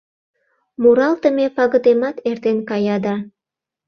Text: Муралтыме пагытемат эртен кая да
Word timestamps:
Муралтыме 0.81 1.45
пагытемат 1.55 2.15
эртен 2.29 2.57
кая 2.69 2.97
да 3.05 3.15